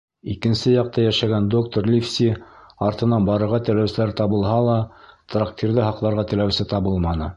Икенсе 0.35 0.71
яҡта 0.71 1.01
йәшәгән 1.07 1.49
доктор 1.55 1.89
Ливси 1.95 2.29
артынан 2.87 3.27
барырға 3.27 3.59
теләүселәр 3.67 4.15
табылһа 4.23 4.57
ла, 4.69 4.79
трактирҙы 5.35 5.85
һаҡларға 5.91 6.25
теләүсе 6.33 6.69
табылманы. 6.75 7.29